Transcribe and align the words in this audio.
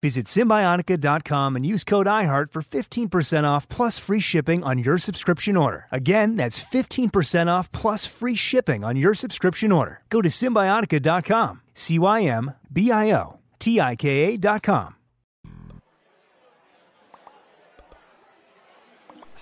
Visit 0.00 0.26
Cymbiotika.com 0.26 1.56
and 1.56 1.66
use 1.66 1.82
code 1.82 2.06
IHEART 2.06 2.52
for 2.52 2.62
15% 2.62 3.44
off 3.44 3.68
plus 3.68 3.98
free 3.98 4.20
shipping 4.20 4.62
on 4.62 4.78
your 4.78 4.96
subscription 4.96 5.56
order. 5.56 5.86
Again, 5.90 6.36
that's 6.36 6.62
15% 6.62 7.48
off 7.48 7.72
plus 7.72 8.06
free 8.06 8.36
shipping 8.36 8.84
on 8.84 8.96
your 8.96 9.14
subscription 9.14 9.72
order. 9.72 10.02
Go 10.08 10.22
to 10.22 10.28
Cymbiotika.com, 10.28 11.62
C 11.74 11.98
Y 11.98 12.22
M 12.22 12.52
B 12.72 12.92
I 12.92 13.10
O 13.12 13.38
T 13.58 13.80
I 13.80 13.96
K 13.96 14.34
A.com. 14.34 14.94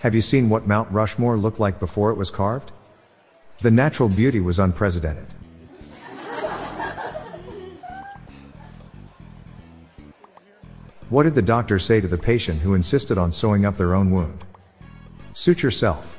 Have 0.01 0.15
you 0.15 0.23
seen 0.23 0.49
what 0.49 0.67
Mount 0.67 0.91
Rushmore 0.91 1.37
looked 1.37 1.59
like 1.59 1.81
before 1.81 2.11
it 2.11 2.17
was 2.17 2.31
carved? 2.31 2.73
The 3.63 3.71
natural 3.71 4.09
beauty 4.09 4.41
was 4.41 4.59
unprecedented. 4.59 5.27
What 11.17 11.23
did 11.23 11.35
the 11.35 11.41
doctor 11.41 11.79
say 11.79 12.03
to 12.03 12.09
the 12.09 12.19
patient 12.19 12.61
who 12.61 12.75
insisted 12.75 13.17
on 13.17 13.33
sewing 13.33 13.65
up 13.65 13.79
their 13.79 13.95
own 13.95 14.11
wound? 14.11 14.45
Suit 15.33 15.63
yourself. 15.63 16.19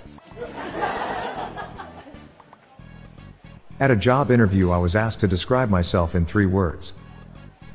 At 3.79 3.91
a 3.91 3.95
job 3.95 4.31
interview, 4.31 4.71
I 4.71 4.79
was 4.79 4.95
asked 4.95 5.19
to 5.19 5.27
describe 5.27 5.69
myself 5.69 6.15
in 6.15 6.25
three 6.25 6.47
words. 6.47 6.93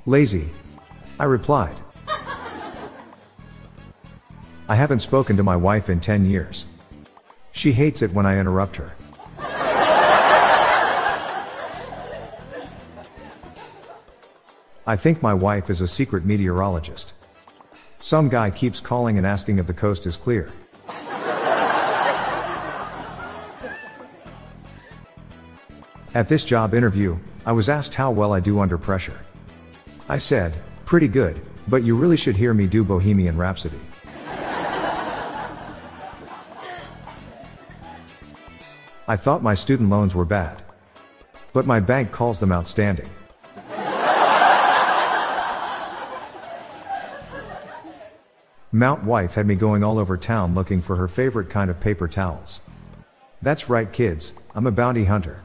Lazy. 0.05 0.49
I 1.21 1.27
replied. 1.27 1.77
I 4.69 4.75
haven't 4.75 4.99
spoken 4.99 5.37
to 5.37 5.45
my 5.45 5.55
wife 5.55 5.89
in 5.89 6.01
10 6.01 6.29
years. 6.29 6.67
She 7.53 7.71
hates 7.71 8.03
it 8.03 8.13
when 8.13 8.27
I 8.27 8.41
interrupt 8.41 8.75
her. 8.75 8.97
I 14.85 14.97
think 14.97 15.23
my 15.23 15.33
wife 15.33 15.71
is 15.71 15.81
a 15.81 15.87
secret 15.87 16.25
meteorologist. 16.25 17.15
Some 18.03 18.29
guy 18.29 18.51
keeps 18.51 18.81
calling 18.81 19.17
and 19.17 19.25
asking 19.25 19.59
if 19.59 19.69
the 19.69 19.73
coast 19.73 20.07
is 20.07 20.17
clear. 20.17 20.53
At 26.13 26.27
this 26.27 26.45
job 26.45 26.75
interview, 26.75 27.17
I 27.47 27.53
was 27.53 27.69
asked 27.69 27.95
how 27.95 28.11
well 28.11 28.33
I 28.33 28.41
do 28.41 28.59
under 28.59 28.77
pressure. 28.77 29.21
I 30.09 30.19
said, 30.19 30.53
pretty 30.85 31.07
good, 31.07 31.41
but 31.69 31.85
you 31.85 31.97
really 31.97 32.17
should 32.17 32.37
hear 32.37 32.53
me 32.53 32.67
do 32.67 32.83
Bohemian 32.83 33.37
Rhapsody. 33.37 33.81
I 39.07 39.17
thought 39.17 39.45
my 39.45 39.55
student 39.55 39.91
loans 39.91 40.17
were 40.17 40.25
bad. 40.25 40.61
But 41.53 41.67
my 41.67 41.79
bank 41.79 42.11
calls 42.11 42.41
them 42.41 42.51
outstanding. 42.51 43.11
Mount 48.75 49.05
Wife 49.05 49.35
had 49.35 49.47
me 49.47 49.55
going 49.55 49.85
all 49.85 49.99
over 49.99 50.17
town 50.17 50.55
looking 50.55 50.81
for 50.81 50.97
her 50.97 51.07
favorite 51.07 51.51
kind 51.51 51.71
of 51.71 51.79
paper 51.79 52.09
towels. 52.09 52.63
That's 53.43 53.69
right, 53.69 53.93
kids, 53.93 54.33
I'm 54.55 54.67
a 54.67 54.71
bounty 54.71 55.05
hunter. 55.05 55.43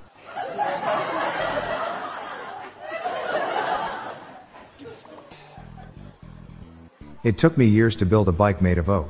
It 7.25 7.38
took 7.38 7.57
me 7.57 7.65
years 7.65 7.97
to 7.97 8.05
build 8.05 8.29
a 8.29 8.31
bike 8.31 8.61
made 8.61 8.77
of 8.77 8.89
oak. 8.89 9.09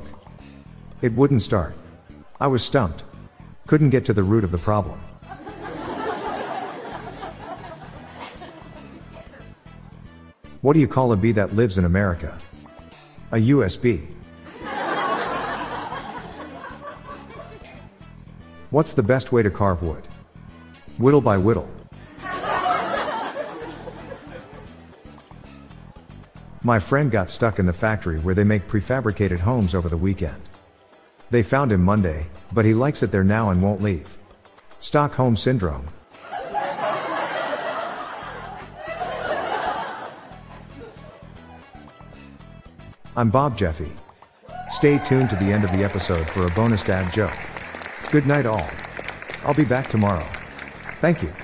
It 1.00 1.12
wouldn't 1.12 1.42
start. 1.42 1.76
I 2.40 2.48
was 2.48 2.64
stumped. 2.64 3.04
Couldn't 3.68 3.90
get 3.90 4.04
to 4.06 4.12
the 4.12 4.24
root 4.24 4.42
of 4.42 4.50
the 4.50 4.58
problem. 4.58 5.00
What 10.60 10.72
do 10.72 10.80
you 10.80 10.88
call 10.88 11.12
a 11.12 11.16
bee 11.16 11.30
that 11.32 11.54
lives 11.54 11.78
in 11.78 11.84
America? 11.84 12.36
A 13.30 13.36
USB. 13.36 14.08
What's 18.70 18.94
the 18.94 19.02
best 19.02 19.32
way 19.32 19.42
to 19.42 19.50
carve 19.50 19.82
wood? 19.82 20.08
Whittle 20.96 21.20
by 21.20 21.36
whittle. 21.36 21.70
My 26.62 26.78
friend 26.78 27.10
got 27.10 27.28
stuck 27.28 27.58
in 27.58 27.66
the 27.66 27.72
factory 27.72 28.18
where 28.18 28.34
they 28.34 28.44
make 28.44 28.66
prefabricated 28.66 29.40
homes 29.40 29.74
over 29.74 29.90
the 29.90 29.96
weekend. 29.96 30.42
They 31.30 31.42
found 31.42 31.70
him 31.70 31.82
Monday, 31.82 32.28
but 32.52 32.64
he 32.64 32.72
likes 32.72 33.02
it 33.02 33.10
there 33.10 33.24
now 33.24 33.50
and 33.50 33.62
won't 33.62 33.82
leave. 33.82 34.18
Stockholm 34.78 35.36
Syndrome. 35.36 35.88
I'm 43.18 43.30
Bob 43.30 43.58
Jeffy. 43.58 43.90
Stay 44.68 44.96
tuned 44.98 45.28
to 45.30 45.34
the 45.34 45.52
end 45.52 45.64
of 45.64 45.72
the 45.72 45.82
episode 45.82 46.30
for 46.30 46.46
a 46.46 46.50
bonus 46.50 46.84
dad 46.84 47.12
joke. 47.12 47.36
Good 48.12 48.28
night, 48.28 48.46
all. 48.46 48.64
I'll 49.42 49.54
be 49.54 49.64
back 49.64 49.88
tomorrow. 49.88 50.24
Thank 51.00 51.24
you. 51.24 51.34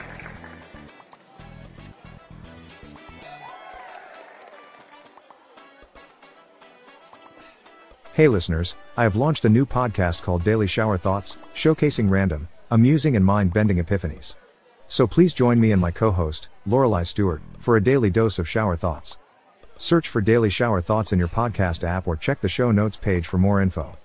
Hey 8.13 8.29
listeners, 8.29 8.77
I 8.97 9.03
have 9.03 9.17
launched 9.17 9.45
a 9.45 9.49
new 9.49 9.67
podcast 9.67 10.23
called 10.23 10.45
Daily 10.45 10.69
Shower 10.69 10.97
Thoughts, 10.97 11.39
showcasing 11.57 12.09
random, 12.09 12.47
amusing 12.71 13.17
and 13.17 13.25
mind-bending 13.25 13.85
epiphanies. 13.85 14.37
So 14.87 15.09
please 15.09 15.33
join 15.33 15.59
me 15.59 15.73
and 15.73 15.81
my 15.81 15.91
co-host, 15.91 16.51
Lorelei 16.67 17.03
Stewart, 17.03 17.43
for 17.59 17.77
a 17.77 17.83
daily 17.83 18.11
dose 18.11 18.39
of 18.39 18.49
shower 18.49 18.77
thoughts. 18.77 19.19
Search 19.77 20.09
for 20.09 20.21
Daily 20.21 20.51
Shower 20.51 20.81
Thoughts 20.81 21.13
in 21.13 21.19
your 21.19 21.29
podcast 21.29 21.83
app 21.83 22.07
or 22.07 22.17
check 22.17 22.41
the 22.41 22.49
show 22.49 22.71
notes 22.71 22.97
page 22.97 23.27
for 23.27 23.39
more 23.39 23.61
info. 23.61 23.97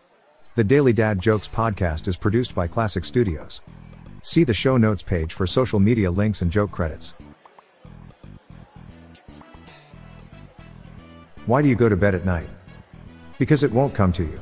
The 0.56 0.64
Daily 0.64 0.94
Dad 0.94 1.20
Jokes 1.20 1.48
podcast 1.48 2.08
is 2.08 2.18
produced 2.18 2.56
by 2.56 2.68
Classic 2.68 3.06
Studios. 3.06 3.62
See 4.24 4.44
the 4.44 4.54
show 4.54 4.78
notes 4.78 5.04
page 5.04 5.32
for 5.32 5.46
social 5.46 5.80
media 5.80 6.10
links 6.10 6.42
and 6.42 6.52
joke 6.52 6.72
credits. 6.72 7.14
Why 11.46 11.62
do 11.62 11.68
you 11.68 11.76
go 11.76 11.88
to 11.88 11.96
bed 11.96 12.16
at 12.16 12.26
night? 12.26 12.50
Because 13.38 13.64
it 13.64 13.72
won't 13.72 13.94
come 13.94 14.12
to 14.14 14.24
you. 14.24 14.42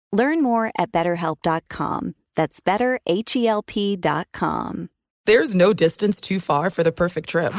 Learn 0.11 0.43
more 0.43 0.71
at 0.77 0.91
betterhelp.com. 0.91 2.15
That's 2.35 2.59
betterhelp.com. 2.59 4.89
There's 5.25 5.53
no 5.53 5.73
distance 5.73 6.19
too 6.19 6.39
far 6.39 6.69
for 6.69 6.83
the 6.83 6.91
perfect 6.91 7.29
trip. 7.29 7.53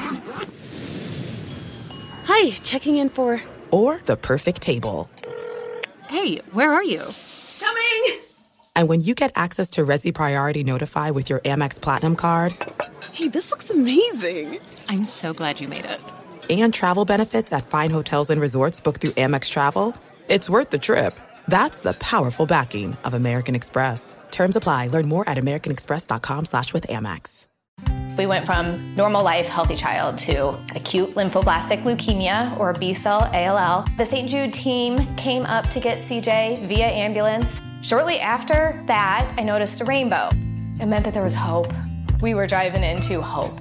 Hi, 2.25 2.51
checking 2.63 2.97
in 2.97 3.09
for. 3.09 3.41
Or 3.71 4.01
the 4.05 4.17
perfect 4.17 4.61
table. 4.61 5.09
Hey, 6.09 6.39
where 6.53 6.73
are 6.73 6.85
you? 6.85 7.03
Coming! 7.61 8.21
And 8.75 8.89
when 8.89 9.01
you 9.01 9.15
get 9.15 9.33
access 9.35 9.71
to 9.71 9.87
Resy 9.87 10.13
Priority 10.13 10.65
Notify 10.65 11.11
with 11.11 11.31
your 11.31 11.41
Amex 11.41 11.81
Platinum 11.81 12.17
card. 12.17 12.55
Hey, 13.13 13.29
this 13.29 13.51
looks 13.51 13.71
amazing! 13.71 14.59
I'm 14.89 15.05
so 15.05 15.33
glad 15.33 15.61
you 15.61 15.69
made 15.69 15.85
it. 15.85 16.01
And 16.51 16.75
travel 16.75 17.05
benefits 17.05 17.53
at 17.53 17.69
fine 17.69 17.91
hotels 17.91 18.31
and 18.31 18.41
resorts 18.41 18.81
booked 18.81 19.01
through 19.01 19.13
Amex 19.13 19.49
Travel. 19.49 19.95
It's 20.29 20.51
worth 20.51 20.71
the 20.71 20.79
trip. 20.79 21.19
That's 21.53 21.83
the 21.83 21.93
powerful 21.93 22.47
backing 22.47 22.97
of 23.05 23.13
American 23.13 23.55
Express. 23.55 24.17
Terms 24.31 24.57
apply. 24.57 24.87
Learn 24.87 25.07
more 25.07 25.29
at 25.29 25.37
americanexpress.com 25.37 26.47
slash 26.47 26.73
with 26.73 26.87
Amex. 26.87 27.47
We 28.17 28.25
went 28.25 28.47
from 28.47 28.97
normal 28.97 29.23
life, 29.23 29.49
healthy 29.49 29.77
child 29.77 30.17
to 30.21 30.59
acute 30.75 31.13
lymphoblastic 31.13 31.83
leukemia 31.83 32.59
or 32.59 32.73
B 32.73 32.95
cell 32.95 33.31
ALL. 33.35 33.85
The 33.99 34.07
St. 34.07 34.31
Jude 34.31 34.55
team 34.55 35.15
came 35.17 35.45
up 35.45 35.69
to 35.69 35.79
get 35.79 35.99
CJ 35.99 36.69
via 36.69 36.87
ambulance. 36.87 37.61
Shortly 37.83 38.19
after 38.19 38.83
that, 38.87 39.31
I 39.37 39.43
noticed 39.43 39.79
a 39.83 39.85
rainbow. 39.85 40.31
It 40.81 40.87
meant 40.87 41.05
that 41.05 41.13
there 41.13 41.23
was 41.23 41.35
hope. 41.35 41.71
We 42.23 42.33
were 42.33 42.47
driving 42.47 42.83
into 42.83 43.21
hope. 43.21 43.61